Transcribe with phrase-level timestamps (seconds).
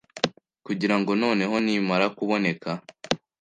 [0.65, 2.69] kugira ngo noneho nimara kuboneka